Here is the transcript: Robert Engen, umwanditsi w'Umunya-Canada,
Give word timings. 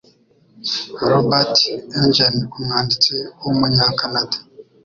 Robert 1.09 1.55
Engen, 1.99 2.35
umwanditsi 2.57 3.15
w'Umunya-Canada, 3.41 4.37